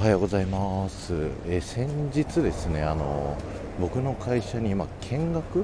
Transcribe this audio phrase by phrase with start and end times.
[0.00, 1.12] はようございます、
[1.46, 3.36] え先日ですねあの
[3.78, 5.62] 僕の会社に今見学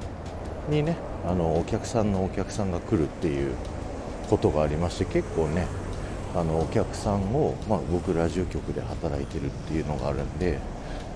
[0.69, 0.95] にね
[1.27, 3.55] あのお客さんのお客さんが来るっていう
[4.29, 5.65] ことがありまして結構ね
[6.35, 10.59] あのお客さんを、まあ、僕ラジオ局で働いてるっていうのがあるんで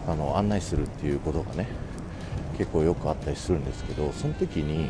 [0.08, 1.68] あの案内するっていうことがね
[2.58, 4.90] 結構よくあったりするんですけどその時に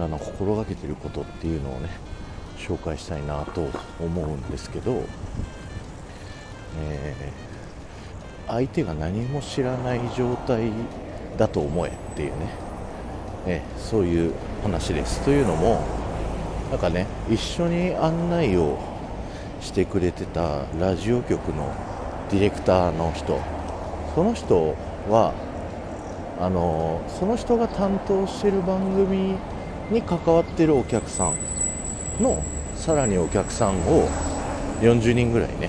[0.00, 1.88] あの心がけてることっていうのをね
[2.56, 5.04] 紹介したいなと思うんですけど、
[8.48, 10.70] 相手が何も知らない状態
[11.36, 12.50] だと思えっていうね、
[13.46, 15.20] え、そういう話です。
[15.20, 15.84] というのも、
[16.70, 18.78] なんかね、一緒に案内を
[19.60, 21.72] してくれてたラジオ局の
[22.30, 23.40] ディレクターの人、
[24.14, 24.74] その人
[25.08, 25.32] は、
[26.40, 29.34] あのその人が担当してる番組
[29.90, 32.42] に関わってるお客さんの
[32.76, 34.08] さらにお客さんを
[34.80, 35.68] 40人ぐらいね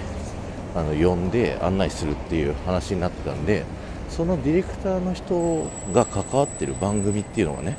[0.76, 3.66] あの呼んで案内するっていう話になってたんで
[4.10, 7.78] そのディレクターの人が関わってる番組っていうのがね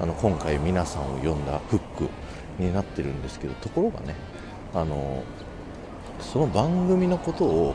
[0.00, 2.08] あの今回皆さんを呼んだフック
[2.58, 4.14] になってるんですけどところがね
[4.74, 5.22] あの
[6.20, 7.74] その番組のことを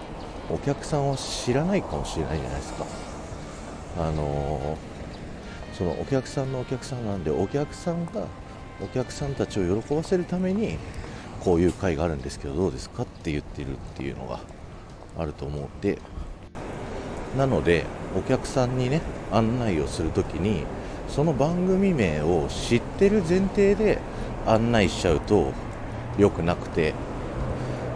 [0.49, 2.85] お客さんは知らないかもしれないじゃないですか。
[3.99, 4.77] あの
[5.73, 8.25] そのお客さんのお客さんなんでお客さんが
[8.81, 10.77] お客さんたちを喜ばせるために
[11.43, 14.39] こういう会があるんですけどどうですかって言ってるっていうのが
[15.17, 15.63] あると思う。
[15.63, 15.97] んで
[17.37, 17.85] なので
[18.17, 19.01] お客さんにね
[19.31, 20.63] 案内をするときに
[21.07, 23.99] その番組名を知ってる前提で
[24.47, 25.53] 案内しちゃうと
[26.17, 26.93] 良くなくて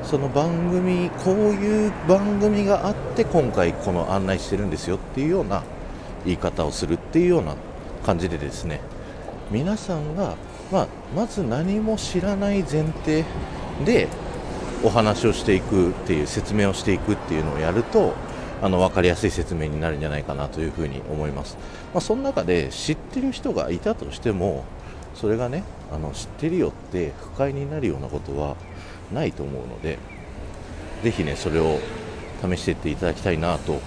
[0.04, 5.64] その番組こういう番組があって今回この案内してるんですよっていうような
[6.26, 7.56] 言い方をするっていうような
[8.06, 8.82] 感じでですね
[9.52, 10.36] 皆さんが
[10.74, 13.24] まあ、まず何も知らない前提
[13.86, 14.08] で
[14.84, 18.16] お話をしていくっていう説明をしていくっていうのをやると
[18.60, 21.58] あの分かりやすい説明になるんじゃないかなというふうに思います、
[21.94, 24.66] まあ、その中で知ってる人がいたとしても
[25.14, 28.56] それがねあの知ってるよって不快になるようなことは
[29.14, 30.00] ないと思うので
[31.04, 31.78] ぜひねそれを
[32.42, 33.80] 試していっていただきたいなと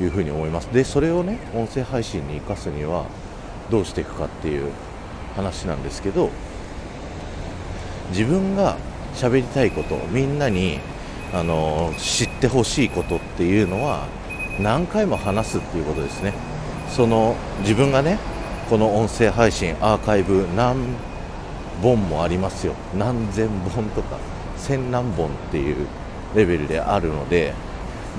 [0.00, 0.66] いうふうに思います。
[0.72, 3.04] でそれをね音声配信に生かすには
[3.70, 4.70] どうしていくかっていう
[5.36, 6.30] 話なんですけど
[8.10, 8.76] 自分が
[9.14, 10.80] 喋りたいことみんなに
[11.32, 14.06] あの知ってほしいことっていうのは
[14.60, 16.32] 何回も話すっていうことですね。
[16.88, 18.18] その自分がね
[18.70, 20.76] この音声配信アーカイブ何
[21.82, 22.74] 本もありますよ。
[22.96, 24.18] 何千本とか
[24.56, 25.86] 千何本っていう
[26.36, 27.52] レベルであるので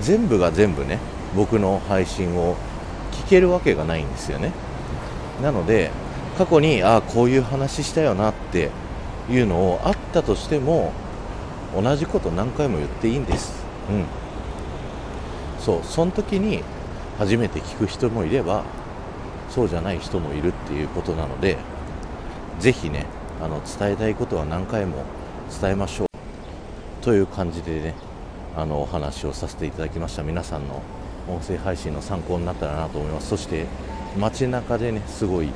[0.02, 1.00] 全部が全部ね
[1.36, 2.56] 僕の配信を
[3.12, 4.52] 聞けるわけがないんですよね。
[5.42, 5.92] なので
[6.38, 8.70] 過去にああこういう話したよなって
[9.30, 10.92] いうのをあったとしても
[11.76, 13.54] 同じこと何回も言っていいんです。
[13.90, 14.06] うん。
[15.60, 16.64] そうその時に
[17.18, 18.64] 初めて聞く人もいれば
[19.50, 21.58] そうじゃない人もいるっていうことなので
[22.60, 23.06] ぜひね
[23.42, 25.04] あの伝えたいことは何回も
[25.62, 26.08] 伝えましょう。
[27.04, 27.94] という感じでね
[28.56, 30.82] あのお話をさせていただきました皆さんの
[31.28, 33.30] 音声配信の参考になったらなと思います。
[33.30, 33.66] そして
[34.18, 35.50] 街中でねすごい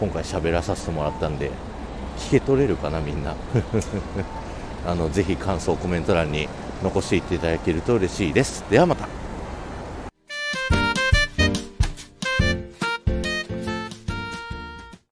[0.00, 1.50] 今回喋らさせてもらったんで
[2.18, 3.34] 聞け取れるかなみんな。
[4.86, 6.48] あのぜひ感想コメント欄に
[6.82, 8.64] 残していっていただけると嬉しいです。
[8.70, 9.25] ではまた。